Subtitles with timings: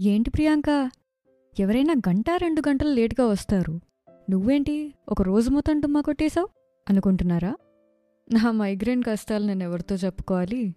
[0.00, 0.90] ఏంటి ప్రియాంక?
[1.60, 3.80] ఎవరైనా గంట రెండు గంటలు లేట్గా వస్తారు.
[4.30, 6.48] నువ్వేంటి ఒక రోజు మొత్తం డుమ్మా కొట్టేశావు?
[6.90, 7.56] అనుకుంటున్నారా?
[8.32, 10.74] నా మైగ్రేన్ కష్టాలు నేను ఎవరితో చెప్పుకోవాలి?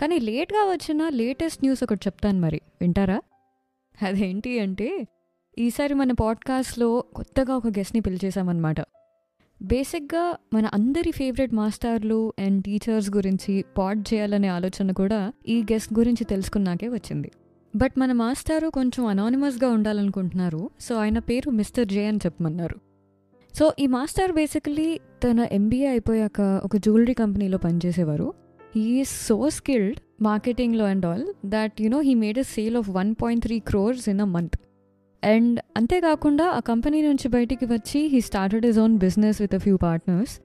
[0.00, 2.60] కానీ లేట్గా వచ్చిన లేటెస్ట్ న్యూస్ ఒకటి చెప్తాను మరి.
[2.80, 3.20] వింటారా?
[4.02, 5.08] అదేంటి అంటే
[5.58, 8.80] ఈసారి మన పాడ్కాస్ట్లో కొత్తగా ఒక గెస్ట్ని పిలిచేశామన్నమాట.
[9.62, 16.24] బేసిక్గా మన అందరి ఫేవరెట్ మాస్టర్లు అండ్ టీచర్స్ గురించి పాడ్ చేయాలనే ఆలోచన కూడా ఈ గెస్ట్ గురించి
[16.24, 17.30] తెలుసుకున్నాకే వచ్చింది.
[17.76, 20.70] బట్ మన మాస్టారు కొంచెం అనానిమస్గా ఉండాలనుకుంటున్నారు.
[20.80, 22.80] సో ఆయన పేరు మిస్టర్ జే అని చెప్పమన్నారు.
[23.54, 28.34] సో ఈ మాస్టర్ బేసికలీ తన ఎంబీఏ అయిపోయాక ఒక జ్యువెలరీ కంపెనీలో పనిచేసేవారు.
[28.76, 33.14] He is so skilled మార్కెటింగ్లో and all that you know he made a sale of one
[33.22, 34.56] point three crores in a month
[35.24, 39.76] and అంతేకాకుండా ఆ కంపెనీ నుంచి బయటికి వచ్చి he started his own business with a few
[39.76, 40.40] partners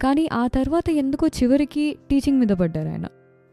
[0.00, 3.06] కానీ ఆ తర్వాత ఎందుకో చివరికి టీచింగ్ మీద పడ్డారు ఆయన.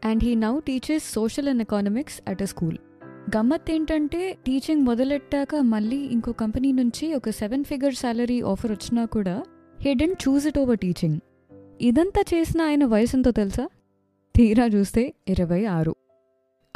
[0.04, 2.78] And he now teaches social and economics at a school
[3.36, 9.42] గమ్మత్ ఏంటంటే టీచింగ్ మొదలెట్టాక మళ్ళీ ఇంకో కంపెనీ నుంచి ఒక సెవెన్ ఫిగర్ శాలరీ ఆఫర్ వచ్చినా కూడా
[9.80, 11.20] he didn't choose it over teaching
[11.80, 13.68] ఇదంతా చేసిన ఆయన వయసు ఎంతో తెలుసా?
[14.36, 15.94] తీరా చూస్తే ఇరవై ఆరు.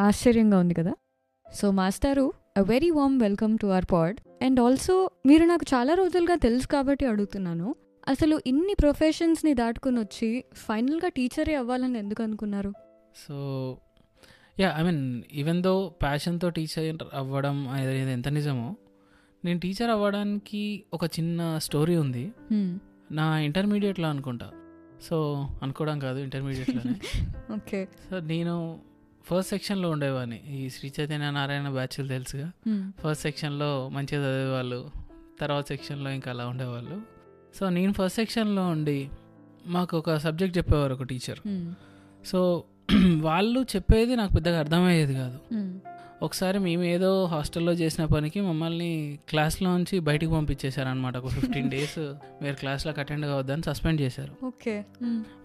[0.00, 0.94] ఆశ్చర్యంగా ఉంది కదా?
[1.52, 6.34] సో మాస్టారు a very warm welcome to our pod and also మీరు నాకు చాలా రోజులుగా
[6.34, 7.74] తెలుసు కాబట్టి అడుగుతున్నాను.
[8.08, 12.72] అసలు ఇన్ని ప్రొఫెషన్స్ని దాటుకుని వచ్చి ఫైనల్గా టీచరే అవ్వాలని ఎందుకు అనుకున్నారు?
[13.28, 13.36] So
[14.60, 18.76] yeah I mean even though ప్యాషన్తో teacher అవ్వడం అనేది ఎంత నిజమో
[19.44, 22.32] నేను టీచర్ అవ్వడానికి ఒక చిన్న స్టోరీ ఉంది.
[23.12, 24.50] నా ఇంటర్మీడియట్లో అనుకుంటా.
[25.02, 26.94] సో అనుకోవడం కాదు ఇంటర్మీడియట్లోనే
[27.52, 28.80] ఓకే సో నేను
[29.24, 30.38] ఫస్ట్ సెక్షన్లో ఉండేవాడిని.
[30.50, 32.52] ఈ శ్రీ చైతన్య నారాయణ బ్యాచ్లు తెలుసుగా?
[33.00, 34.90] ఫస్ట్ సెక్షన్లో మంచిగా చదివేవాళ్ళు
[35.40, 37.00] తర్వాత సెక్షన్లో ఇంకా అలా ఉండేవాళ్ళు.
[37.54, 39.10] సో నేను ఫస్ట్ సెక్షన్లో ఉండి
[39.66, 41.38] మాకు ఒక సబ్జెక్ట్ చెప్పేవారు ఒక టీచర్
[42.26, 42.64] సో
[43.22, 45.38] వాళ్ళు చెప్పేది నాకు పెద్దగా అర్థమయ్యేది కాదు.
[46.22, 51.98] ఒకసారి మేము ఏదో హాస్టల్లో చేసిన పనికి మమ్మల్ని క్లాస్లోంచి బయటికి పంపించేశారనమాట ఒక ఫిఫ్టీన్ డేస్
[52.42, 54.32] మీరు క్లాస్లోకి అటెండ్ కావద్దని సస్పెండ్ చేశారు.
[54.44, 54.84] ఓకే.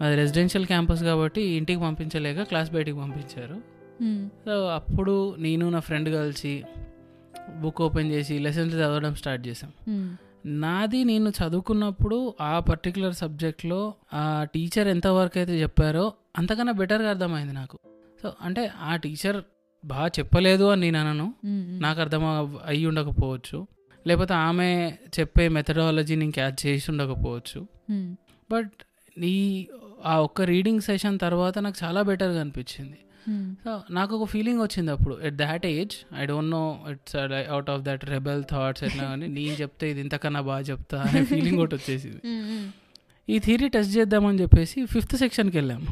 [0.01, 3.57] అది రెసిడెన్షియల్ క్యాంపస్ కాబట్టి ఇంటికి పంపించలేక క్లాస్ బయటికి పంపించారు.
[4.45, 6.63] సో అప్పుడు నేను నా ఫ్రెండ్ కలిసి
[7.61, 9.71] బుక్ ఓపెన్ చేసి లెసన్స్ చదవడం స్టార్ట్ చేసాం
[10.47, 17.79] నాది నేను చదువుకున్నప్పుడు ఆ పర్టికులర్ సబ్జెక్ట్లో ఆ టీచర్ ఎంతవరకు అయితే చెప్పారో అంతకన్నా బెటర్గా అర్థమైంది నాకు.
[18.23, 19.37] సో అంటే ఆ టీచర్
[19.85, 21.33] బాగా చెప్పలేదు అని నేను అనను.
[21.79, 22.21] నాకు అర్థం
[22.65, 23.67] అయ్యి ఉండకపోవచ్చు.
[24.07, 27.67] లేకపోతే ఆమె చెప్పే మెథడాలజీని క్యాచ్ చేసి ఉండకపోవచ్చు.
[28.51, 28.71] బట్
[29.23, 29.67] ఈ
[30.05, 32.97] ఆ ఒక్క రీడింగ్ సెషన్ తర్వాత నాకు చాలా బెటర్గా అనిపించింది.
[33.63, 35.15] సో నాకు ఒక ఫీలింగ్ వచ్చింది అప్పుడు.
[35.27, 37.15] At that age I don't know it's
[37.53, 41.59] out of that rebel thoughts ఎట్లా కానీ నేను చెప్తే ఇది ఇంతకన్నా బాగా చెప్తా అనే ఫీలింగ్
[41.63, 42.21] ఒకటి వచ్చేసింది.
[43.27, 45.87] ఈ థియరీ టెస్ట్ చేద్దామని చెప్పేసి ఫిఫ్త్ సెక్షన్కి వెళ్ళాము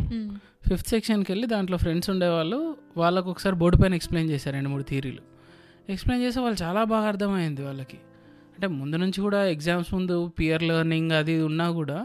[0.67, 2.59] ఫిఫ్త్ సెక్షన్కి వెళ్ళి దాంట్లో ఫ్రెండ్స్ ఉండేవాళ్ళు
[2.97, 5.23] వాళ్ళకు ఒకసారి బోర్డు పైన ఎక్స్ప్లెయిన్ చేశారు రెండు మూడు థియరీలు
[5.89, 7.97] ఎక్స్ప్లెయిన్ చేస్తే వాళ్ళు చాలా బాగా అర్థమైంది వాళ్ళకి.
[8.55, 11.97] అంటే ముందు నుంచి కూడా ఎగ్జామ్స్ ముందు పియర్ లెర్నింగ్ అది ఉన్నా కూడా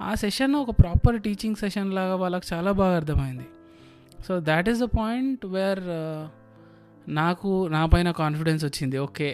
[0.00, 3.46] ఆ సెషన్ ఒక ప్రాపర్ టీచింగ్ సెషన్ లాగా వాళ్ళకి చాలా బాగా అర్థమైంది
[4.26, 5.82] so that is the point where
[7.08, 8.98] నాకు నా పైన కాన్ఫిడెన్స్ వచ్చింది.
[9.06, 9.30] ఓకే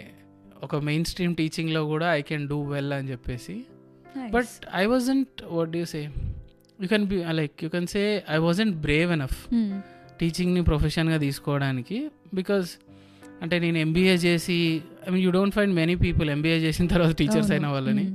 [0.65, 3.55] ఒక మెయిన్ స్ట్రీమ్ టీచింగ్లో కూడా ఐ కెన్ డూ వెల్ అని చెప్పేసి.
[4.35, 6.01] But I wasn't what you say
[6.81, 8.03] you can be like you can say
[8.35, 9.39] I wasn't brave enough
[10.21, 11.97] టీచింగ్ని ప్రొఫెషన్గా తీసుకోవడానికి.
[12.33, 12.69] బికాజ్
[13.41, 14.57] అంటే నేను ఎంబీఏ చేసి
[15.07, 18.05] I mean you don't find many people MBA చేసిన తర్వాత teachers అయిన వాళ్ళని.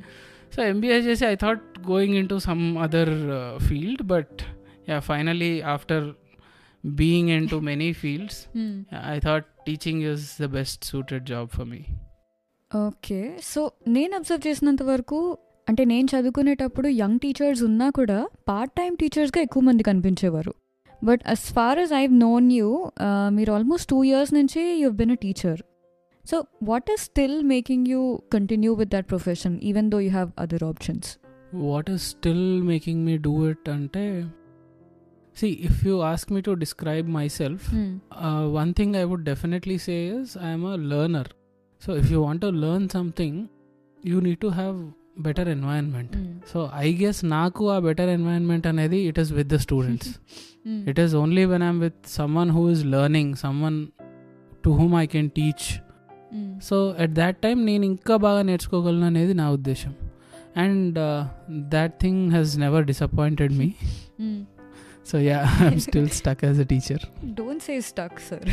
[0.55, 3.15] సో ఎంబీఏ చేసి I thought going into some other
[3.69, 4.41] field but
[4.89, 6.07] yeah finally after
[6.85, 8.39] being into many fields
[9.09, 11.83] I thought teaching is the best suited job for me
[12.71, 15.39] okay so నేను observe చేసినంత వరకు
[15.69, 20.53] అంటే నేను చదువుకునేటప్పుడు young teachers ఉన్నా కూడా part time టీచర్స్గా ఎక్కువ మంది కనిపించేవారు
[21.05, 22.69] but as far as I've known you
[23.29, 25.61] మీరు ఆల్మోస్ట్ టూ ఇయర్స్ నుంచి you been a teacher
[26.25, 30.65] so what is still making you continue with that profession even though you have other
[30.65, 31.19] options
[31.65, 34.05] what is still making me do it అంటే
[35.37, 37.07] see if you ask me to describe
[37.37, 37.67] myself
[38.59, 41.31] one thing I would definitely say is I'm a learner
[41.83, 43.39] so if you want to learn something
[43.99, 44.77] you need to have
[45.25, 46.15] better environment
[46.53, 50.13] so I guess నాకు ఆ better environment అనేది it is with the students
[50.91, 53.81] it is only when I'm with someone who is learning someone
[54.65, 55.67] to whom I can teach
[56.69, 59.93] so at that time నేను ఇంకా బాగా నేర్చుకోగలను అనేది నా ఉద్దేశం
[60.57, 60.99] and
[61.75, 63.69] that thing has never disappointed me
[65.11, 67.05] so yeah I'm still stuck as a teacher
[67.35, 68.49] don't say stuck sir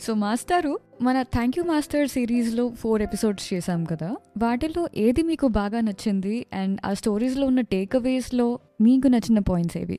[0.00, 0.72] so మాస్టారు
[1.02, 4.16] మన thank you master సిరీస్లో ఫోర్ ఎపిసోడ్స్ చేశాం కదా.
[4.38, 6.46] వాటిలో ఏది మీకు బాగా నచ్చింది?
[6.52, 8.46] అండ్ ఆ స్టోరీస్లో ఉన్న టేక్ అవేస్లో
[8.80, 9.98] మీకు నచ్చిన పాయింట్స్ ఏవి?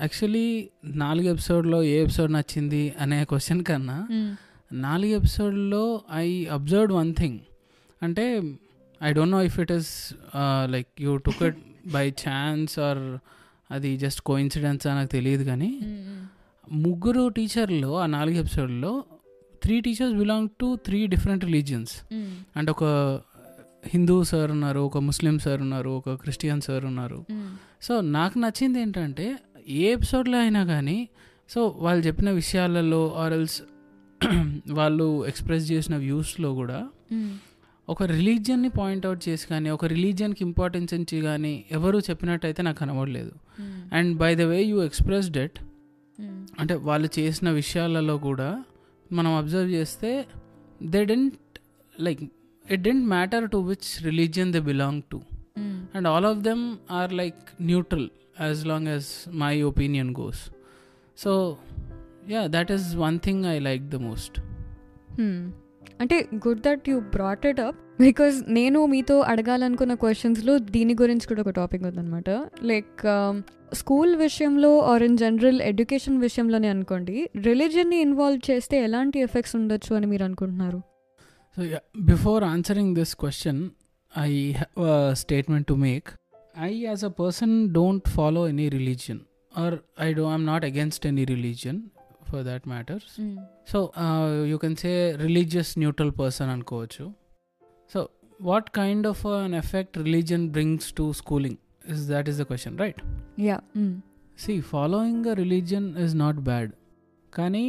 [0.00, 3.98] యాక్చువల్లీ నాలుగు ఎపిసోడ్లో ఏ ఎపిసోడ్ నచ్చింది అనే క్వశ్చన్ కన్నా
[4.72, 7.38] నాలుగు ఎపిసోడ్లో ఐ అబ్జర్వ్ వన్ థింగ్
[8.02, 8.24] అంటే
[9.02, 9.92] I don't know if it is
[10.66, 11.60] like you took it
[11.92, 13.02] by chance or
[13.70, 15.70] అది జస్ట్ కోఇన్సిడెన్స్ నాకు తెలియదు కానీ
[16.82, 19.04] ముగ్గురు టీచర్లు ఆ నాలుగు ఎపిసోడ్లో
[19.62, 21.94] three teachers belong to three different religions
[22.56, 22.84] అంటే ఒక
[23.84, 27.24] హిందూ సార్ ఉన్నారు ఒక ముస్లిం సార్ ఉన్నారు ఒక క్రిస్టియన్ సార్ ఉన్నారు.
[27.82, 29.26] సో నాకు నచ్చింది ఏంటంటే
[29.68, 31.08] ఏ ఎపిసోడ్లో అయినా కానీ
[31.50, 33.62] సో వాళ్ళు చెప్పిన విషయాలలో ఆర్ఎల్స్
[34.78, 36.78] వాళ్ళు ఎక్స్ప్రెస్ చేసిన వ్యూస్లో కూడా
[37.88, 43.32] ఒక రిలీజియన్ని పాయింట్అవుట్ చేసి కానీ ఒక రిలీజియన్కి ఇంపార్టెన్స్ ఇచ్చి కానీ ఎవరు చెప్పినట్టయితే నాకు కనబడలేదు.
[43.92, 45.58] And by the way you express that
[46.58, 48.64] అంటే వాళ్ళు చేసిన విషయాలలో కూడా
[49.12, 50.26] మనం అబ్జర్వ్ చేస్తే
[50.82, 51.58] they didn't
[52.00, 52.22] like
[52.70, 55.20] it didn't matter to which religion they belong to.
[55.94, 58.08] And all of them are like neutral
[58.40, 60.50] as long as my opinion goes.
[61.18, 61.56] So
[62.28, 64.40] yeah that is one thing I like the most.
[66.02, 71.42] అంటే good that you brought it up because నేను మీతో అడగాలనుకున్న క్వశ్చన్స్లో దీని గురించి కూడా
[71.44, 72.30] ఒక topic ఉందన్నమాట.
[72.72, 73.02] Like
[73.80, 79.92] school um, విషయంలో or in general education విషయంలోనే అనుకోండి రిలీజియన్ని ఇన్వాల్వ్ చేస్తే ఎలాంటి ఎఫెక్ట్స్ ఉండొచ్చు
[79.98, 80.80] అని మీరు అనుకుంటున్నారు?
[81.56, 81.62] So
[82.10, 83.60] before answering this question
[84.12, 84.30] I
[84.60, 86.08] have statement to make
[86.68, 89.20] I as a person don't follow any religion
[89.52, 89.76] or
[90.06, 91.80] I do I'm not against any religion
[92.34, 93.14] for that matters
[93.72, 93.80] so
[94.52, 94.92] you can say
[95.26, 97.04] religious neutral person అనుకోవచ్చు.
[97.90, 98.00] So
[98.40, 101.58] what kind of an effect religion brings to schooling
[101.92, 103.00] is that is the question right
[103.40, 103.58] yeah
[104.38, 106.70] see following a religion is not bad
[107.32, 107.66] కానీ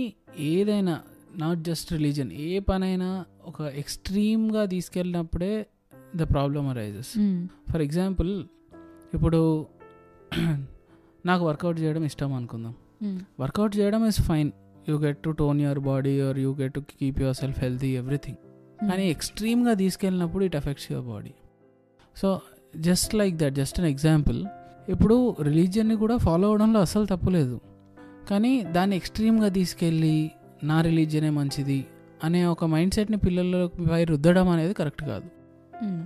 [0.52, 0.96] ఏదైనా
[1.38, 3.10] not just religion ఏ పనైనా
[3.46, 5.54] ఒక ఎక్స్ట్రీమ్గా తీసుకెళ్ళినప్పుడే
[6.16, 7.12] the problem arises
[7.72, 8.34] for example
[9.14, 9.42] ఇప్పుడు
[11.26, 12.74] నాకు workout చేయడం ఇష్టం అనుకుందాం.
[13.40, 14.52] వర్కౌట్ చేయడం is fine
[14.90, 18.40] you get to tone your body or you get to keep yourself healthy everything
[18.90, 21.34] కానీ ఎక్స్ట్రీమ్గా తీసుకెళ్ళినప్పుడు it affects your body
[22.16, 22.30] so
[22.80, 24.40] just like that just an example
[24.90, 27.62] ఇప్పుడు రిలీజియన్ని కూడా ఫాలో అవడంలో అస్సలు తప్పులేదు
[28.30, 30.16] కానీ దాన్ని ఎక్స్ట్రీమ్గా తీసుకెళ్ళి
[30.64, 31.80] నా రిలీజియనే మంచిది
[32.24, 35.28] అనే ఒక మైండ్ సెట్ని పిల్లలపై రుద్దడం అనేది కరెక్ట్ కాదు.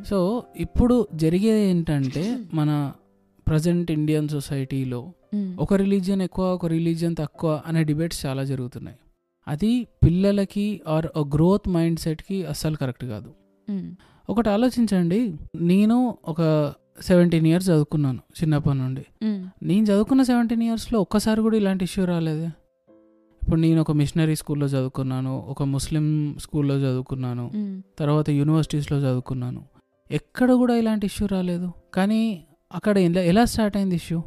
[0.06, 0.18] సో
[0.56, 2.24] ఇప్పుడు జరిగేది ఏంటంటే
[2.60, 2.72] మన
[3.48, 5.02] ప్రజెంట్ ఇండియన్ సొసైటీలో
[5.60, 8.98] ఒక రిలీజియన్ ఎక్కువ ఒక రిలీజియన్ తక్కువ అనే డిబేట్స్ చాలా జరుగుతున్నాయి.
[9.48, 13.34] అది పిల్లలకి ఆర్ గ్రోత్ మైండ్ సెట్కి అస్సలు కరెక్ట్ కాదు.
[14.30, 19.06] ఒకటి ఆలోచించండి నేను ఒక సెవెంటీన్ ఇయర్స్ చదువుకున్నాను చిన్నప్పటి నుండి.
[19.64, 22.50] నేను చదువుకున్న సెవెంటీన్ ఇయర్స్లో ఒక్కసారి కూడా ఇలాంటి ఇష్యూ రాలేదే.
[23.44, 27.52] ఇప్పుడు నేను ఒక మిషనరీ స్కూల్లో చదువుకున్నాను ఒక ముస్లిం స్కూల్లో చదువుకున్నాను
[28.00, 29.64] తర్వాత యూనివర్సిటీస్లో చదువుకున్నాను.
[30.12, 31.72] ఎక్కడ కూడా ఇలాంటి ఇష్యూ రాలేదు.
[31.94, 32.44] కానీ
[32.74, 34.22] అక్కడ ఎలా ఎలా స్టార్ట్ అయింది ఇష్యూ?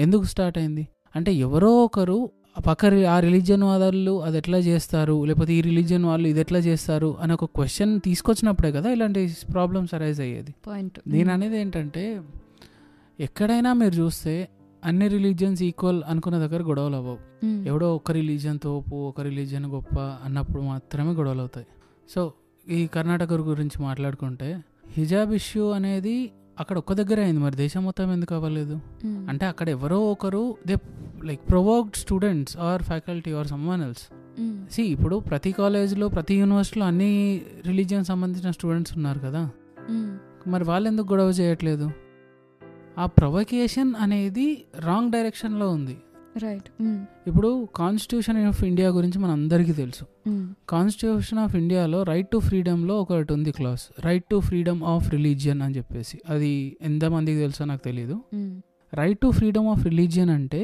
[0.00, 0.88] ఎందుకు స్టార్ట్ అయింది?
[1.16, 2.30] అంటే ఎవరో ఒకరు
[2.66, 5.24] పక్క ఆ రిలీజియన్ వాళ్ళు అది ఎట్లా చేస్తారు?
[5.24, 7.16] లేకపోతే ఈ రిలీజియన్ వాళ్ళు ఇది ఎట్లా చేస్తారు?
[7.20, 10.54] అని ఒక క్వశ్చన్ తీసుకొచ్చినప్పుడే కదా ఇలాంటి ప్రాబ్లమ్స్ అరైజ్ అయ్యేది.
[10.66, 12.20] పాయింట్ నేను అనేది ఏంటంటే
[13.20, 14.48] ఎక్కడైనా మీరు చూస్తే
[14.84, 17.18] అన్ని రిలీజియన్స్ ఈక్వల్ అనుకున్న దగ్గర గొడవలు అవ్వవు.
[17.66, 19.94] ఎవడో ఒక రిలీజియన్ తోపు ఒక రిలీజియన్ గొప్ప
[20.24, 21.66] అన్నప్పుడు మాత్రమే గొడవలు అవుతాయి.
[22.14, 22.32] సో
[22.70, 26.30] ఈ కర్ణాటక గురించి మాట్లాడుకుంటే హిజాబ్ ఇష్యూ అనేది
[26.60, 27.40] అక్కడ ఒక్క దగ్గరే అయింది.
[27.40, 28.80] మరి దేశం మొత్తం ఎందుకు అవ్వలేదు?
[29.04, 30.76] అంటే అక్కడ ఎవరో ఒకరు they
[31.24, 34.02] like provoked students or faculty or someone else.
[34.74, 39.50] See ఇప్పుడు ప్రతి కాలేజ్లో ప్రతి యూనివర్సిటీలో అన్ని రిలీజియన్ సంబంధించిన స్టూడెంట్స్ ఉన్నారు కదా?
[40.46, 41.90] మరి వాళ్ళు ఎందుకు గొడవ చేయట్లేదు?
[42.98, 45.96] ఆ ప్రొవకేషన్ అనేది రాంగ్ డైరెక్షన్లో ఉంది.
[46.44, 46.68] రైట్
[47.28, 50.04] ఇప్పుడు కాన్స్టిట్యూషన్ ఆఫ్ ఇండియా గురించి మన అందరికీ తెలుసు.
[50.68, 55.74] కాన్స్టిట్యూషన్ ఆఫ్ ఇండియాలో రైట్ టు ఫ్రీడమ్లో ఒకటి ఉంది clause right to freedom of religion అని
[55.76, 56.16] చెప్పేసి.
[56.28, 58.16] అది ఎంతమందికి తెలుసో నాకు తెలియదు
[58.92, 60.62] right to freedom of religion అంటే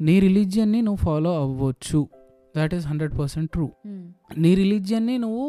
[0.00, 2.00] నీ రిలీజియన్ని నువ్వు ఫాలో అవ్వచ్చు.
[2.56, 3.68] That is hundred percent true
[4.38, 5.46] నీ రిలీజియన్ని నువ్వు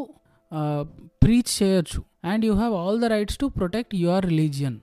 [1.23, 2.01] ప్రీచ్ చేయొచ్చు.
[2.31, 4.77] And you have all the rights to protect your religion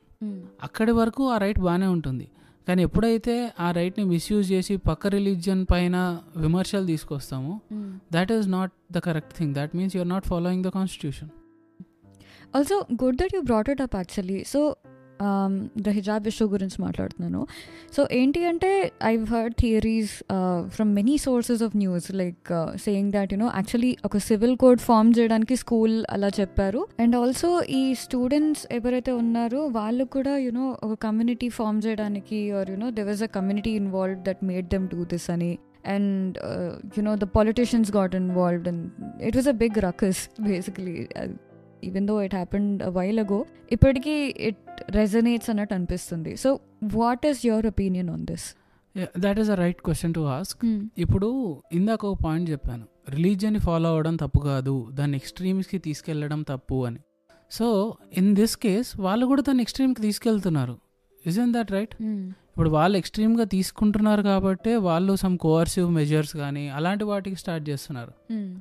[0.63, 2.27] అక్కడి వరకు ఆ రైట్ బాగానే ఉంటుంది.
[2.67, 5.97] కానీ ఎప్పుడైతే ఆ రైట్ని మిస్యూజ్ చేసి పక్క రిలీజియన్ పైన
[6.37, 7.53] విమర్శలు తీసుకొస్తామో
[8.13, 11.31] that is not the correct thing that means you're not following the constitution
[12.55, 14.61] also good that you brought it up actually so
[15.79, 17.47] the hijab issue గురించి మాట్లాడుతున్నాను.
[17.97, 20.11] సో ఏంటి అంటే I heard theories
[20.67, 25.57] from many sources of news like saying that you know actually ఒక civil code form చేయడానికి
[25.57, 26.87] school అలా చెప్పారు.
[27.01, 32.91] And also ఈ students ఎవరైతే ఉన్నారో వాళ్ళు కూడా యునో ఒక కమ్యూనిటీ ఫామ్ చేయడానికి or you know
[32.91, 35.59] there was a community involve that made them do this అని.
[35.95, 41.09] And uh, you know the politicians got involved and it was a big ruckus basically.
[41.17, 41.29] Uh,
[42.09, 43.39] though it happened a while ago
[43.75, 44.15] ఇప్పటికీ
[44.49, 46.33] it resonates అన్నట్టు అనిపిస్తుంది.
[46.43, 46.49] So
[47.01, 48.47] what is your opinion on this
[49.25, 50.63] that is a right question to ask
[51.05, 51.29] ఇప్పుడు
[51.79, 52.85] ఇందాక ఒక point చెప్పాను.
[53.17, 54.75] రిలీజియన్ని follow అవ్వడం తప్పు కాదు.
[54.99, 57.01] దాన్ని ఎక్స్ట్రీమ్స్కి తీసుకెళ్ళడం తప్పు అని.
[57.51, 57.67] సో
[58.21, 60.77] ఇన్ దిస్ కేస్ వాళ్ళు కూడా దాన్ని ఎక్స్ట్రీమ్కి తీసుకెళ్తున్నారు.
[61.27, 61.95] ఇస్ ఇన్ దట్ రైట్
[62.49, 68.13] ఇప్పుడు వాళ్ళు ఎక్స్ట్రీమ్గా తీసుకుంటున్నారు కాబట్టి వాళ్ళు సమ్ కోఆర్సివ్ మెజర్స్ కానీ అలాంటి వాటికి స్టార్ట్ చేస్తున్నారు.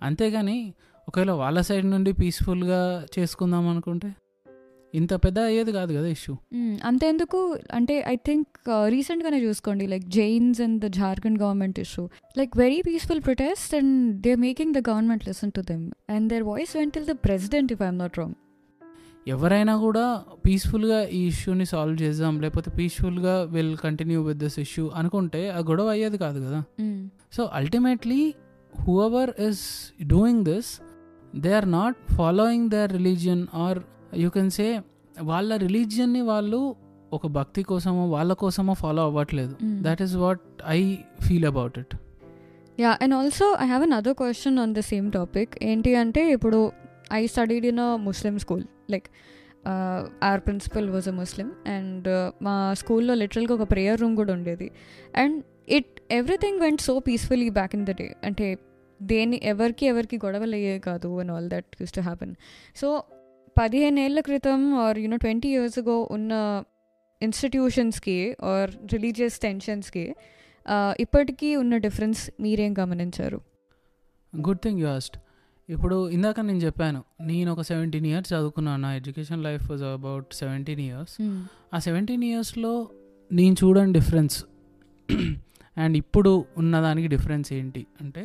[0.08, 0.58] అంతేగాని
[1.08, 4.16] ఒకవేళ వాళ్ళ సైడ్ నుండి పీస్ఫుల్గా చేసుకుందాం అనుకుంటే
[4.96, 6.36] ఇంత పెద్ద అయ్యేది కాదు కదా ఇష్యూ.
[6.84, 7.58] అంతేందుకు?
[7.74, 8.48] అంటే ఐ థింక్
[8.88, 12.10] రీసెంట్గానే చూసుకోండి like Jains and the Jharkhand government issue.
[12.38, 15.92] Like very peaceful protest and they making the government listen to them.
[16.10, 18.36] And their voice went till the president if I'm not wrong.
[19.28, 25.50] ఎవరైనా కూడా పీస్ఫుల్గా ఈ ఇష్యూని solve చేద్దాం లేకపోతే పీస్ఫుల్గా will continue with this issue అనుకుంటే
[25.50, 26.64] ఆ గొడవ అయ్యేది కాదు కదా.
[27.34, 28.34] So ultimately
[28.80, 29.64] whoever is
[30.04, 30.72] doing this
[31.38, 33.80] they are not following their religion or
[34.16, 34.82] you can say
[35.22, 36.76] వాళ్ళ రిలీజియన్ని వాళ్ళు
[37.14, 39.56] ఒక భక్తి కోసమో వాళ్ళ కోసమో ఫాలో అవ్వట్లేదు.
[39.82, 41.96] That is what I feel about it
[42.80, 46.72] yeah and also I have another question on the same topic ఏంటి అంటే ఇప్పుడు
[47.14, 49.06] I studied in a Muslim school like
[50.24, 54.72] our principal was a Muslim and మా స్కూల్లో లిటరల్గా ఒక prayer room కూడా ఉండేది.
[55.16, 58.58] And it everything went so peacefully back in the day అంటే
[59.06, 62.34] దేని ఎవరికి ఎవరికి గొడవలు అయ్యే కాదు and all that used to happen
[62.78, 62.88] so
[63.58, 66.34] పదిహేను ఏళ్ళ క్రితం are you know twenty years ago ఉన్న
[67.22, 70.06] ఇన్స్టిట్యూషన్స్కి ఆర్ రిలీజియస్ టెన్షన్స్కి
[71.00, 73.40] ఇప్పటికీ ఉన్న డిఫరెన్స్ మీరేం గమనించారు?
[74.34, 75.16] గుడ్ థింగ్ యూ ఆస్ట్
[75.70, 78.82] ఇప్పుడు ఇందాక నేను చెప్పాను నేను ఒక సెవెంటీన్ ఇయర్స్ చదువుకున్నాను.
[78.82, 81.16] నా education life was about seventeen years
[81.74, 82.74] ఆ సెవెంటీన్ ఇయర్స్లో
[83.32, 84.38] నేను చూడని డిఫరెన్స్
[85.78, 87.82] అండ్ ఇప్పుడు ఉన్నదానికి డిఫరెన్స్ ఏంటి?
[88.02, 88.24] అంటే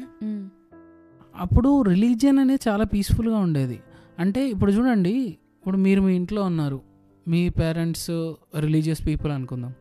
[1.36, 3.80] అప్పుడు రిలీజియన్ అనేది చాలా పీస్ఫుల్గా ఉండేది.
[4.18, 5.12] అంటే ఇప్పుడు చూడండి
[5.58, 6.80] ఇప్పుడు మీరు మీ ఇంట్లో ఉన్నారు.
[7.28, 8.10] మీ పేరెంట్స్
[8.58, 9.74] రిలీజియస్ పీపుల్ అనుకుందాం.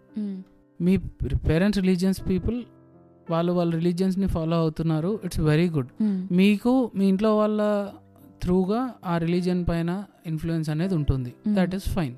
[0.81, 0.97] మీ
[1.33, 2.63] పేరెంట్స్ రిలీజియన్స్ పీపుల్
[3.31, 5.19] వాళ్ళు వాళ్ళ రిలీజియన్స్ని ఫాలో అవుతున్నారు.
[5.25, 5.87] It's very good.
[6.31, 7.89] మీకు మీ ఇంట్లో వాళ్ళ
[8.41, 11.33] త్రూగా ఆ రిలీజియన్ పైన ఇన్ఫ్లుయెన్స్ అనేది ఉంటుంది.
[11.47, 12.15] దట్ ఈస్ ఫైన్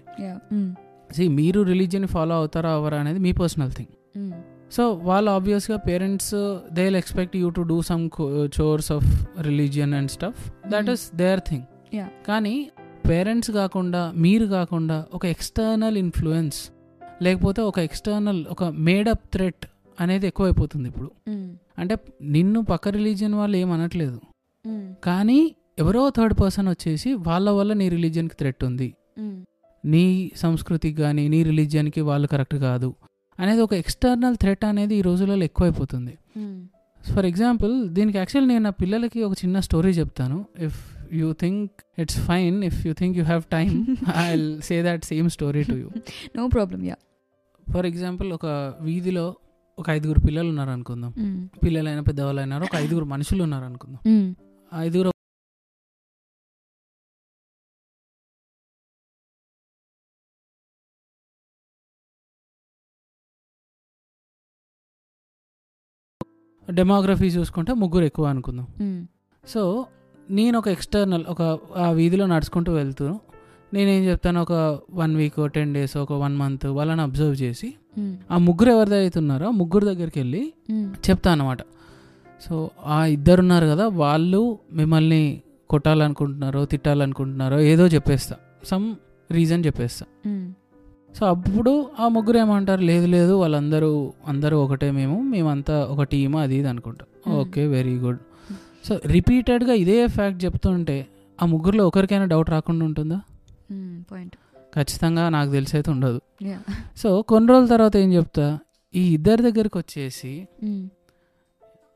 [1.13, 3.89] సి మీరు రిలీజియన్ ఫాలో అవుతారా అవరా అనేది మీ పర్సనల్ థింగ్.
[4.71, 6.33] సో వాళ్ళు ఆబ్వియస్గా parents
[6.73, 8.03] they will expect you to do some
[8.59, 9.07] chores of
[9.41, 11.65] religion and stuff that is their thing
[12.27, 12.55] కానీ
[13.09, 16.59] పేరెంట్స్ కాకుండా మీరు కాకుండా ఒక ఎక్స్టర్నల్ ఇన్ఫ్లుయెన్స్
[17.21, 19.65] లేకపోతే ఒక ఎక్స్టర్నల్ ఒక మేడప్ థ్రెట్
[19.99, 21.09] అనేది ఎక్కువైపోతుంది ఇప్పుడు
[21.77, 21.95] అంటే
[22.29, 24.19] నిన్ను పక్క రిలీజియన్ వాళ్ళు ఏమనట్లేదు
[25.03, 25.39] కానీ
[25.79, 28.89] ఎవరో థర్డ్ పర్సన్ వచ్చేసి వాళ్ళ వల్ల నీ రిలీజియన్కి థ్రెట్ ఉంది
[29.83, 32.89] నీ సంస్కృతికి కానీ నీ రిలీజియన్కి వాళ్ళు కరెక్ట్ కాదు
[33.41, 36.13] అనేది ఒక ఎక్స్టర్నల్ థ్రెట్ అనేది ఈ రోజులలో ఎక్కువైపోతుంది.
[37.01, 40.37] ఫర్ ఎగ్జాంపుల్ దీనికి యాక్చువల్ నేను నా పిల్లలకి ఒక చిన్న స్టోరీ చెప్తాను.
[40.67, 40.79] If
[41.13, 43.73] you think it's fine if you think you have time
[44.15, 44.27] I
[44.69, 45.87] say that same story to you
[46.37, 46.97] no problem yeah
[47.67, 48.45] for example ఒక
[48.81, 49.25] వీధిలో
[49.77, 51.11] ఒక ఐదుగురు పిల్లలు ఉన్నారు అనుకుందాం
[51.63, 54.01] పిల్లలైనా పెద్దవాళ్ళు అయినారు ఒక ఐదుగురు మనుషులు ఉన్నారు అనుకుందాం
[54.71, 55.10] ఐదుగురు
[66.71, 68.67] డెమోగ్రఫీ చూసుకుంటే ముగ్గురు ఎక్కువ అనుకుందాం.
[69.47, 69.85] సో
[70.29, 73.19] నేను ఒక ఎక్స్టర్నల్ ఒక ఆ వీధిలో నడుచుకుంటూ వెళ్తూ
[73.73, 77.73] నేనేం చెప్తాను ఒక వన్ వీక్ టెన్ డేస్ ఒక వన్ మంత్ వాళ్ళని అబ్జర్వ్ చేసి
[78.31, 80.53] ఆ ముగ్గురు ఎవరిది అవుతున్నారో ముగ్గురు దగ్గరికి వెళ్ళి
[81.09, 81.57] చెప్తా అనమాట
[82.41, 88.35] సో ఆ ఇద్దరు ఉన్నారు కదా వాళ్ళు మిమ్మల్ని కొట్టాలనుకుంటున్నారో తిట్టాలనుకుంటున్నారో ఏదో చెప్పేస్తా.
[88.63, 88.95] సమ్
[89.31, 90.05] రీజన్ చెప్పేస్తా.
[91.19, 96.55] సో అప్పుడు ఆ ముగ్గురు ఏమంటారు లేదు లేదు వాళ్ళందరూ అందరూ ఒకటే మేము మేమంతా ఒక టీమ్ అది
[96.55, 97.33] ఇది అనుకుంటాం.
[97.33, 98.19] Okay very good.
[98.85, 101.07] సో రిపీటెడ్గా ఇదే ఫ్యాక్ట్ చెప్తుంటే
[101.41, 103.21] ఆ ముగ్గురులో ఒకరికైనా డౌట్ రాకుండా ఉంటుందా?
[104.11, 104.35] పాయింట్.
[104.75, 106.21] ఖచ్చితంగా నాకు తెలిసి అయితే ఉండదు
[106.97, 108.59] సో కొన్ని రోజుల తర్వాత ఏం చెప్తా
[108.95, 110.47] ఈ ఇద్దరి దగ్గరికి వచ్చేసి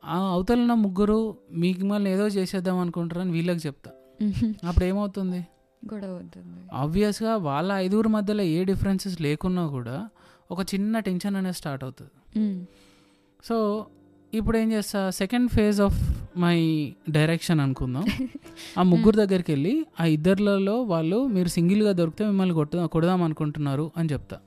[0.05, 3.91] ఆ అవతల ముగ్గురు మీకు మళ్ళీ ఏదో చేసేద్దాం అనుకుంటారని వీళ్ళకి చెప్తా.
[4.67, 5.47] అప్పుడు ఏమవుతుంది?
[5.93, 6.59] గొడవ అవుతుంది.
[6.73, 10.09] ఆబ్వియస్గా వాళ్ళ ఐదుగురు మధ్యలో ఏ డిఫరెన్సెస్ లేకున్నా కూడా
[10.51, 12.11] ఒక చిన్న టెన్షన్ అనేది స్టార్ట్ అవుతుంది.
[13.45, 13.85] సో
[14.33, 15.09] ఇప్పుడు ఏం చేస్తా?
[15.09, 15.99] Second phase of
[16.37, 16.57] my
[17.09, 18.05] direction అనుకుందాం.
[18.79, 24.09] ఆ ముగ్గురు దగ్గరికి వెళ్ళి ఆ ఇద్దర్లలో వాళ్ళు మీరు సింగిల్గా దొరికితే మిమ్మల్ని కొట్టు కొడదాం అనుకుంటున్నారు అని
[24.13, 24.37] చెప్తా.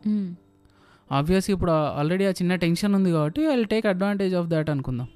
[1.12, 5.09] ఆబ్వియస్గా ఇప్పుడు ఆల్రెడీ ఆ చిన్న టెన్షన్ ఉంది కాబట్టి I take advantage of that అనుకుందాం.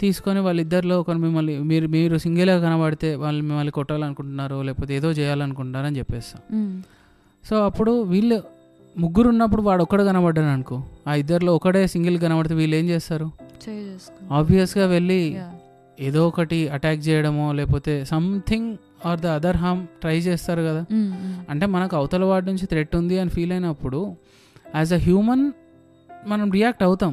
[0.00, 5.98] తీసుకొని వాళ్ళిద్దరిలో ఒకరు మిమ్మల్ని మీరు మీరు సింగిల్గా కనబడితే వాళ్ళు మిమ్మల్ని కొట్టాలనుకుంటున్నారు లేకపోతే ఏదో చేయాలనుకుంటున్నారు అని
[5.98, 6.38] చెప్పేస్తా
[7.44, 8.38] సో అప్పుడు వీళ్ళు
[8.98, 10.76] ముగ్గురు ఉన్నప్పుడు వాడు ఒక్కడు కనబడ్డాను అనుకో.
[11.08, 13.26] ఆ ఇద్దరిలో ఒకడే సింగిల్ కనబడితే వీళ్ళు ఏం చేస్తారు?
[14.32, 15.18] ఆబ్వియస్గా వెళ్ళి
[16.00, 18.68] ఏదో ఒకటి అటాక్ చేయడమో లేకపోతే something
[19.06, 20.82] or the other harm try చేస్తారు కదా.
[21.50, 24.00] అంటే మనకు అవతల వాడి నుంచి థ్రెట్ ఉంది అని ఫీల్ అయినప్పుడు
[24.76, 25.44] యాజ్ అ హ్యూమన్
[26.26, 27.12] మనం రియాక్ట్ అవుతాం.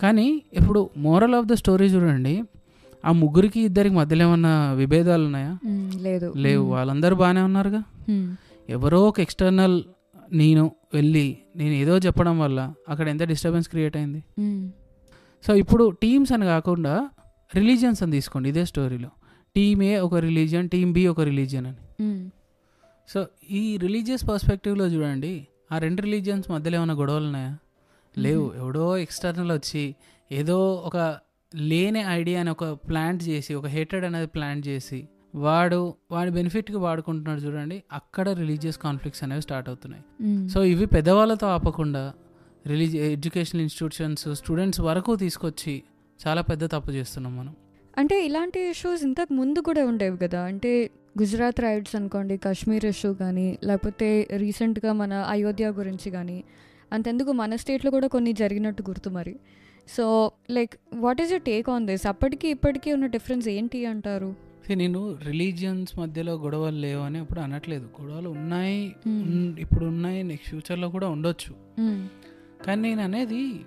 [0.00, 2.42] కానీ ఇప్పుడు మోరల్ ఆఫ్ ద స్టోరీ చూడండి
[3.04, 5.58] ఆ ముగ్గురికి ఇద్దరికి మధ్యలో ఏమన్నా విభేదాలు ఉన్నాయా?
[6.00, 6.34] లేదు.
[6.36, 6.64] లేవు.
[6.70, 7.82] వాళ్ళందరూ బాగానే ఉన్నారుగా?
[8.68, 9.82] ఎవరో ఒక ఎక్స్టర్నల్
[10.32, 14.24] నేను వెళ్ళి నేను ఏదో చెప్పడం వల్ల అక్కడ ఎంత డిస్టర్బెన్స్ క్రియేట్ అయింది?
[15.46, 17.08] సో ఇప్పుడు టీమ్స్ అని కాకుండా
[17.54, 19.08] రిలీజియన్స్ అని తీసుకోండి ఇదే స్టోరీలో
[19.56, 22.28] టీమ్ ఏ ఒక రిలీజియన్ టీమ్ బి ఒక రిలీజియన్ అని.
[23.08, 27.56] సో ఈ రిలీజియస్ పర్స్పెక్టివ్లో చూడండి ఆ రెండు రిలీజియన్స్ మధ్యలో ఏమైనా గొడవలు ఉన్నాయా?
[28.18, 28.52] లేవు.
[28.56, 29.94] ఎవడో ఎక్స్టర్నల్ వచ్చి
[30.32, 31.16] ఏదో ఒక
[31.54, 37.82] లేని ఐడియాని ఒక ప్లాంట్ చేసి ఒక హేటెడ్ అనేది ప్లాంట్ చేసి వాడు వాడి బెనిఫిట్కి వాడుకుంటున్నాడు చూడండి
[37.92, 40.04] అక్కడ రిలీజియస్ కాన్ఫ్లిక్ట్స్ అనేవి స్టార్ట్ అవుతున్నాయి.
[40.48, 42.12] సో ఇవి పెద్దవాళ్ళతో ఆపకుండా
[42.66, 45.82] రిలీజి ఎడ్యుకేషనల్ ఇన్స్టిట్యూషన్స్ స్టూడెంట్స్ వరకు తీసుకొచ్చి
[46.28, 47.56] చాలా పెద్ద తప్పు చేస్తున్నాం మనం.
[47.98, 50.40] అంటే ఇలాంటి ఇష్యూస్ ఇంతకు ముందు కూడా ఉండేవి కదా.
[50.40, 50.90] అంటే
[51.20, 56.44] గుజరాత్ రైడ్స్ అనుకోండి కాశ్మీర్ ఇష్యూ కానీ లేకపోతే రీసెంట్గా మన అయోధ్య గురించి కానీ
[56.92, 59.36] అంతెందుకు మన స్టేట్లో కూడా కొన్ని జరిగినట్టు గుర్తు మరి.
[59.88, 64.34] So like what is you take on this అప్పటికి ఇప్పటికీ ఉన్న డిఫరెన్స్ ఏంటి అంటారు?
[64.70, 67.88] నేను రిలీజియన్స్ మధ్యలో గొడవలు లేవు అని ఇప్పుడు అనట్లేదు.
[68.02, 71.54] గొడవలు ఉన్నాయి ఉన్- ఇప్పుడు ఉన్నాయి నెక్స్ట్ ఫ్యూచర్లో కూడా ఉండొచ్చు.
[72.64, 73.60] కానీ నేను అనేది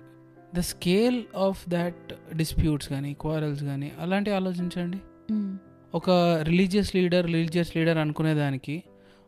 [0.54, 4.98] the scale of that disputes కానీ క్వారల్స్ కానీ అలాంటివి ఆలోచించండి.
[5.94, 6.10] ఒక
[6.42, 8.82] రిలీజియస్ లీడర్ రిలీజియస్ లీడర్ అనుకునేదానికి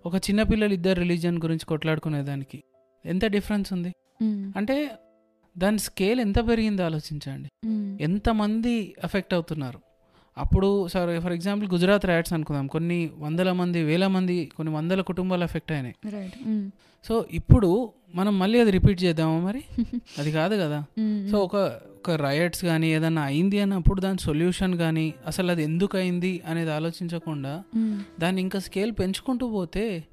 [0.06, 2.62] ఒక చిన్నపిల్లలు ఇద్దరు రిలీజియన్ గురించి కొట్లాడుకునేదానికి
[3.06, 3.94] ఎంత డిఫరెన్స్ ఉంది?
[4.56, 4.90] అంటే
[5.58, 7.48] దాని స్కేల్ ఎంత పెరిగిందో ఆలోచించండి.
[8.02, 9.80] ఎంతమంది ఎఫెక్ట్ అవుతున్నారు?
[10.38, 12.66] అప్పుడు సరే ఫర్ ఎగ్జాంపుల్ గుజరాత్ రైట్స్ అనుకుందాం.
[12.66, 15.94] కొన్ని వందల మంది వేల మంది కొన్ని వందల కుటుంబాలు ఎఫెక్ట్ అయినాయి.
[17.08, 19.62] సో ఇప్పుడు మనం మళ్ళీ అది రిపీట్ చేద్దామా మరి?
[20.18, 20.84] అది కాదు కదా.
[21.30, 21.56] సో ఒక
[21.96, 27.62] ఒక రైట్స్ కానీ ఏదన్నా అయింది అన్నప్పుడు దాని సొల్యూషన్ కానీ అసలు అది ఎందుకు అయింది అనేది ఆలోచించకుండా
[28.20, 30.04] దాన్ని ఇంకా స్కేల్ పెంచుకుంటూ పోతే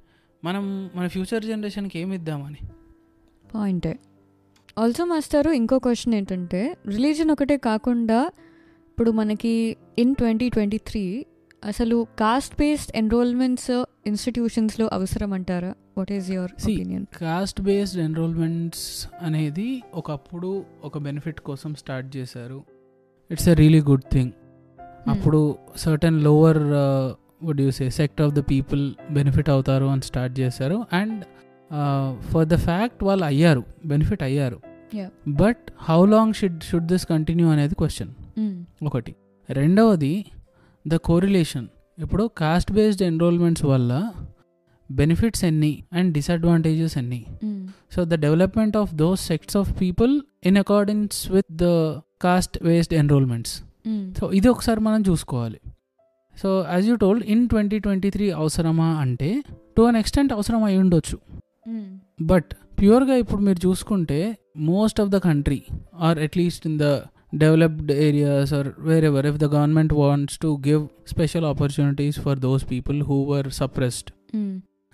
[0.43, 2.57] మనం మన ఫ్యూచర్ జనరేషన్కి ఏమి ఇద్దామని?
[3.55, 3.99] పాయింటే.
[4.77, 8.19] ఆల్సో మాస్టారు ఇంకో క్వశ్చన్ ఏంటంటే రిలీజన్ ఒకటే కాకుండా
[8.89, 11.25] ఇప్పుడు మనకి ఇన్ ట్వంటీ ట్వంటీ త్రీ
[11.65, 19.83] అసలు కాస్ట్ బేస్డ్ ఎన్రోల్మెంట్స్ ఇన్స్టిట్యూషన్స్లో అవసరం అంటారా what is your opinion caste based enrolments అనేది
[19.93, 22.63] ఒకప్పుడు ఒక బెనిఫిట్ కోసం స్టార్ట్ చేశారు.
[23.31, 24.31] It's a really good thing
[25.07, 26.57] అప్పుడు certain lower
[27.45, 30.85] would you say sect of the people benefit అవుతారు అని స్టార్ట్ చేశారు.
[30.93, 31.23] అండ్
[32.31, 34.57] ఫర్ ద ఫ్యాక్ట్ వాళ్ళు అయ్యారు బెనిఫిట్ అయ్యారు.
[35.41, 38.11] But how long should should this continue అనేది క్వశ్చన్
[38.89, 39.13] ఒకటి.
[39.49, 40.13] రెండవది
[40.85, 41.67] ద కోరిలేషన్
[41.99, 43.91] ఇప్పుడు కాస్ట్ బేస్డ్ ఎన్రోల్మెంట్స్ వల్ల
[44.89, 47.21] బెనిఫిట్స్ ఎన్ని అండ్ డిసడ్వాంటేజెస్ ఎన్ని?
[47.95, 50.13] So the development of those sects of people
[50.45, 51.65] in accordance with the
[52.21, 53.55] caste based enrolments
[54.17, 55.59] so ఇది ఒకసారి మనం చూసుకోవాలి.
[56.35, 59.29] So as you told in twenty twenty three అవసరమా అంటే
[59.77, 61.17] టు అన్ ఎక్స్టెంట్ అవసరం అయి ఉండొచ్చు.
[62.21, 65.63] బట్ ప్యూర్గా ఇప్పుడు మీరు చూసుకుంటే most of the country
[65.99, 66.83] or at least in the
[67.35, 68.69] developed areas or
[69.05, 74.11] wherever if the government wants to give special opportunities for those people who were suppressed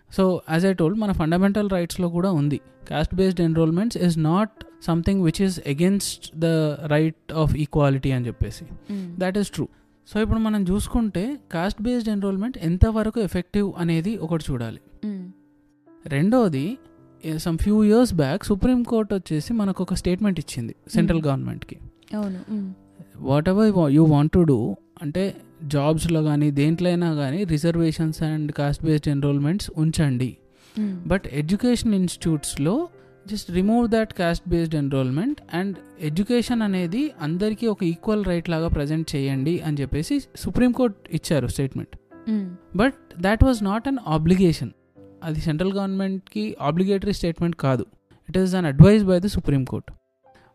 [0.09, 2.61] so as I told మన fundamental రైట్స్లో కూడా ఉంది.
[2.87, 6.45] Caste based enrolments is not something which is against the
[6.85, 8.65] right of equality అని చెప్పేసి.
[9.19, 9.67] That is true
[10.07, 14.79] so ఇప్పుడు మనం చూసుకుంటే caste based enrolment ఎంతవరకు ఎఫెక్టివ్ అనేది ఒకటి చూడాలి.
[16.07, 16.77] రెండోది
[17.37, 21.77] some few years back Supreme Court వచ్చేసి మనకు ఒక స్టేట్మెంట్ ఇచ్చింది సెంట్రల్ గవర్నమెంట్కి
[22.15, 22.73] అవును
[23.49, 29.07] whatever you want to do అంటే జాబ్స్లో కానీ దేంట్లో అయినా కానీ reservations and caste based
[29.07, 30.37] enrolments ఉంచండి.
[31.07, 32.87] But education ఇన్స్టిట్యూట్స్లో
[33.27, 39.15] just remove that caste based enrolment and education అనేది అందరికీ ఒక ఈక్వల్ రైట్ లాగా ప్రజెంట్
[39.15, 41.95] చేయండి అని చెప్పేసి సుప్రీంకోర్ట్ ఇచ్చారు statement
[42.75, 44.71] but that was not an obligation
[45.23, 47.85] అది సెంట్రల్ గవర్నమెంట్కి ఆబ్లిగేటరీ స్టేట్మెంట్ కాదు.
[48.29, 49.89] It is an advice by the Supreme Court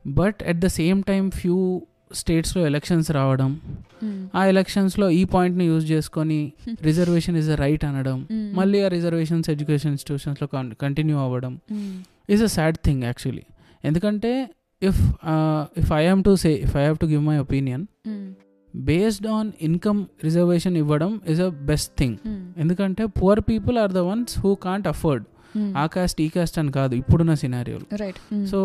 [0.05, 3.61] but at the same time few స్టేట్స్లో ఎలక్షన్స్ రావడం
[4.35, 9.91] ఆ ఎలక్షన్స్లో ఈ పాయింట్ని యూజ్ చేసుకొని రిజర్వేషన్ ఇస్ అ రైట్ అనడం మళ్ళీ ఆ రిజర్వేషన్స్ ఎడ్యుకేషన్
[9.91, 11.61] ఇన్స్టిట్యూషన్స్లో కంటిన్యూ అవ్వడం
[12.31, 13.45] is a sad thing actually
[13.85, 14.51] ఎందుకంటే
[14.83, 15.01] if
[15.79, 17.85] if I have to say if I have to give my opinion
[18.75, 22.17] based on income reservation ఇవ్వడం ఇస్ అ బెస్ట్ థింగ్
[22.57, 25.25] ఎందుకంటే poor people are the ones who can't afford
[25.77, 28.61] ఆ caste ఈ caste అని కాదు ఇప్పుడున్న సినారియోలు right so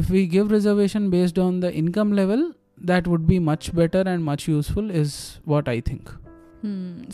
[0.00, 2.44] if we give reservation based on the income level
[2.84, 5.10] that would be much better and much useful is
[5.46, 6.04] what I think.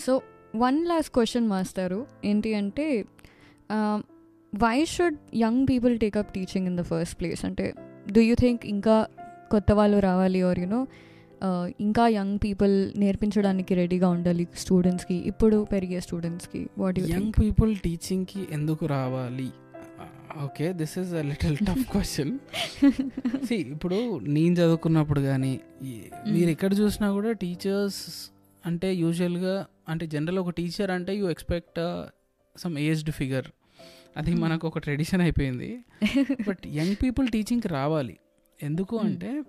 [0.04, 0.12] So
[0.56, 2.86] one last question మాస్టారు ఏంటి అంటే
[4.52, 7.66] why should young people take up teaching in the first place అంటే
[8.12, 8.96] do you think ఇంకా
[9.50, 10.80] కొత్త వాళ్ళు రావాలి or you know
[11.80, 16.70] ఇంకా young people నేర్పించడానికి రెడీగా ఉండాలి స్టూడెంట్స్కి ఇప్పుడు పెరిగే స్టూడెంట్స్కి.
[16.78, 19.50] వాట్ యంగ్ పీపుల్ టీచింగ్కి ఎందుకు రావాలి?
[20.44, 22.38] Okay this is a little tough question.
[23.46, 25.60] See ఇప్పుడు నేను చదువుకున్నప్పుడు కానీ
[26.28, 28.30] మీరు ఎక్కడ చూసినా కూడా టీచర్స్
[28.66, 32.06] అంటే యూజువల్గా అంటే జనరల్ ఒక టీచర్ అంటే you expect
[32.58, 33.44] some aged figure.
[34.16, 34.34] అది.
[34.34, 35.84] మనకు ఒక ట్రెడిషన్ అయిపోయింది.
[36.48, 38.18] బట్ యంగ్ పీపుల్ టీచింగ్కి రావాలి.
[38.62, 38.96] ఎందుకు.
[38.96, 39.42] అంటే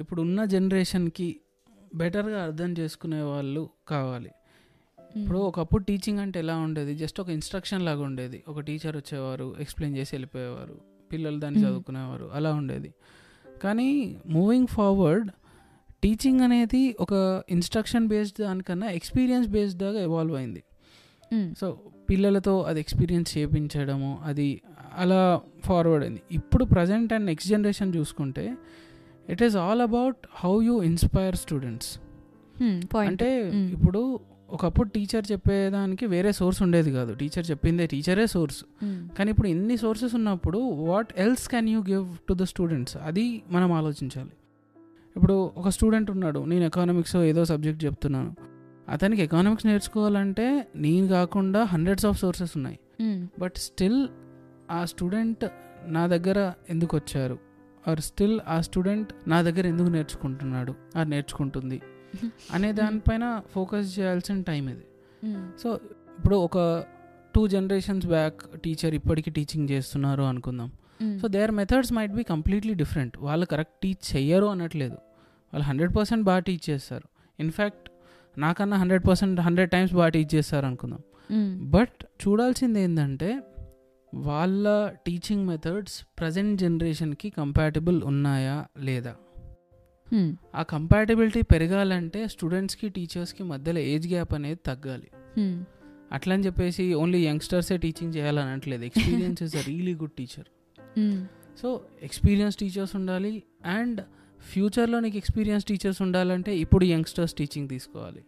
[0.00, 1.40] ఇప్పుడు ఉన్న జనరేషన్కి
[1.94, 4.30] బెటర్గా అర్థం చేసుకునే వాళ్ళు కావాలి.
[5.16, 6.94] ఇప్పుడు ఒకప్పుడు టీచింగ్ అంటే ఎలా ఉండేది?
[6.94, 8.42] జస్ట్ ఒక ఇన్స్ట్రక్షన్ లాగా ఉండేది.
[8.48, 10.80] ఒక టీచర్ వచ్చేవారు ఎక్స్ప్లెయిన్ చేసి వెళ్ళిపోయేవారు
[11.12, 11.62] పిల్లలు దాన్ని.
[11.62, 12.94] చదువుకునేవారు అలా ఉండేది.
[13.62, 15.30] కానీ మూవింగ్ ఫార్వర్డ్
[16.02, 20.62] టీచింగ్ అనేది ఒక ఇన్స్ట్రక్షన్ బేస్డ్ దానికన్నా ఎక్స్పీరియన్స్ బేస్డ్గా ఎవాల్వ్ అయింది.
[21.60, 21.78] సో
[22.10, 24.60] పిల్లలతో అది ఎక్స్పీరియన్స్ చేయించడము అది
[24.96, 26.22] అలా ఫార్వర్డ్ అయింది.
[26.32, 28.56] ఇప్పుడు ప్రజెంట్ అండ్ నెక్స్ట్ జనరేషన్ చూసుకుంటే
[29.30, 31.98] it is all about how you inspire students
[32.98, 33.72] అంటే Mm.
[33.72, 37.14] ఇప్పుడు ఒకప్పుడు టీచర్ చెప్పేదానికి వేరే సోర్స్ ఉండేది కాదు.
[37.14, 38.64] టీచర్ చెప్పిందే టీచరే సోర్స్
[39.18, 43.72] కానీ ఇప్పుడు ఎన్ని సోర్సెస్ ఉన్నప్పుడు what else can you give to the students అది మనం
[43.72, 44.30] ఆలోచించాలి.
[45.16, 46.44] ఇప్పుడు ఒక స్టూడెంట్ ఉన్నాడు.
[46.44, 48.34] నేను ఎకానమిక్స్ ఏదో సబ్జెక్ట్ చెప్తున్నాను.
[48.88, 52.78] అతనికి ఎకానమిక్స్ నేర్చుకోవాలంటే నేను కాకుండా హండ్రెడ్స్ ఆఫ్ సోర్సెస్ ఉన్నాయి.
[53.38, 54.08] బట్ స్టిల్
[54.70, 55.44] ఆ స్టూడెంట్
[55.86, 57.38] నా దగ్గర ఎందుకు వచ్చారు?
[57.88, 60.74] ఆర్ స్టిల్ ఆ స్టూడెంట్ నా దగ్గర ఎందుకు నేర్చుకుంటున్నాడు?
[60.96, 61.82] ఆర్ నేర్చుకుంటుంది.
[62.52, 64.84] అనే దానిపైన ఫోకస్ చేయాల్సిన టైం ఇది.
[65.62, 65.74] సో
[66.18, 66.84] ఇప్పుడు ఒక
[67.34, 70.72] టూ జనరేషన్స్ బ్యాక్ టీచర్ ఇప్పటికీ టీచింగ్ చేస్తున్నారు అనుకుందాం.
[71.20, 73.18] So their methods might be completely different.
[73.18, 74.94] వాళ్ళు కరెక్ట్ టీచ్ చెయ్యరు అనట్లేదు.
[75.52, 77.04] వాళ్ళు హండ్రెడ్ పర్సెంట్ బాగా టీచ్ చేస్తారు.
[77.40, 77.90] ఇన్ఫ్యాక్ట్
[78.38, 81.00] నాకన్నా హండ్రెడ్ పర్సెంట్ హండ్రెడ్ టైమ్స్ బాగా టీచ్ చేస్తారు అనుకుందాం.
[81.70, 83.40] బట్ చూడాల్సింది ఏంటంటే
[84.14, 89.14] వాళ్ళ టీచింగ్ మెథడ్స్ ప్రజెంట్ జనరేషన్కి కంపాటబుల్ ఉన్నాయా లేదా?
[90.54, 95.08] ఆ కంపాటబిలిటీ పెరగాలంటే స్టూడెంట్స్కి టీచర్స్కి మధ్యలో ఏజ్ గ్యాప్ అనేది తగ్గాలి.
[96.12, 98.84] అట్లని చెప్పేసి ఓన్లీ యంగ్స్టర్సే టీచింగ్ చేయాలని అనట్లేదు.
[98.84, 100.48] Experience is a really good teacher
[101.62, 104.00] so experience teachers ఉండాలి అండ్
[104.52, 108.24] ఫ్యూచర్లో నీకు ఎక్స్పీరియన్స్ టీచర్స్ ఉండాలంటే ఇప్పుడు యంగ్స్టర్స్ టీచింగ్ తీసుకోవాలి.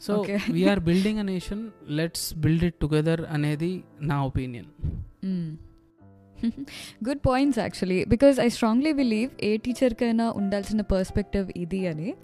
[0.00, 4.66] So we are building a nation let's build it together అనేది నా opinion
[7.04, 12.14] good points actually because I strongly believe ఏ టీచర్కైనా ఉండాల్సిన పర్స్పెక్టివ్ ఇది అని.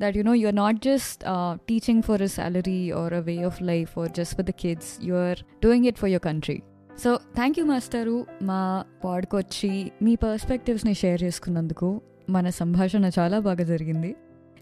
[0.00, 1.24] That you know you are not just
[1.68, 5.14] teaching for a salary or a way of life or just for the kids you
[5.14, 6.62] are doing it for your country
[7.02, 14.16] so thank you master మా పాడ్కొచ్చి మీ పర్స్పెక్టివ్స్ని share చేసుకున్నందుకు మన సంభాషణ చాలా బాగా జరిగింది.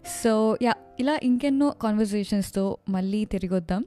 [0.05, 3.85] So yeah ఇలా ఇంకెన్నో కాన్వర్జేషన్స్తో మళ్ళీ తిరిగి వద్దాం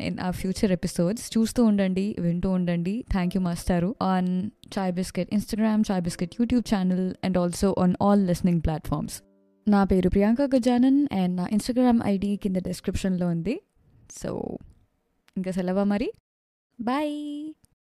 [0.00, 3.04] ఇన్ ఆ ఫ్యూచర్ ఎపిసోడ్స్ చూస్తూ ఉండండి వింటూ ఉండండి.
[3.12, 8.26] థ్యాంక్ యూ మాస్టారు on Chai Biscuit Instagram Chai Biscuit YouTube channel and also on all
[8.26, 9.22] listening platforms
[9.68, 13.60] నా పేరు ప్రియాంక గజానన్ అండ్ నా ఇన్స్టాగ్రామ్ ఐడి కింద డిస్క్రిప్షన్లో ఉంది.
[14.10, 14.58] సో
[15.36, 16.12] ఇంకా సెలవా మరి?
[16.80, 17.14] బాయ్